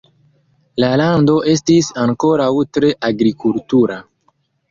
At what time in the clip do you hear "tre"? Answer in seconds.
2.77-2.91